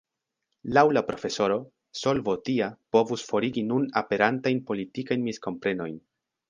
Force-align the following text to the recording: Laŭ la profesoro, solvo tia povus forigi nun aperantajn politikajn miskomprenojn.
Laŭ 0.77 0.83
la 0.97 1.03
profesoro, 1.09 1.57
solvo 2.01 2.35
tia 2.49 2.71
povus 2.97 3.29
forigi 3.31 3.67
nun 3.69 3.87
aperantajn 4.05 4.67
politikajn 4.73 5.29
miskomprenojn. 5.31 6.07